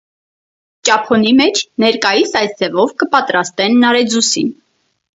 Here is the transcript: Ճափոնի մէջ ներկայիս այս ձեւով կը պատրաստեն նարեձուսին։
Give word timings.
Ճափոնի 0.89 1.33
մէջ 1.41 1.61
ներկայիս 1.85 2.35
այս 2.43 2.59
ձեւով 2.65 2.99
կը 3.05 3.13
պատրաստեն 3.15 3.81
նարեձուսին։ 3.89 4.55